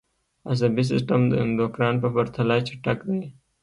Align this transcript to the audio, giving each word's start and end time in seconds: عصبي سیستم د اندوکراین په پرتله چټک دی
عصبي 0.49 0.83
سیستم 0.91 1.21
د 1.27 1.33
اندوکراین 1.43 1.95
په 2.03 2.09
پرتله 2.15 2.55
چټک 2.67 2.99
دی 3.09 3.23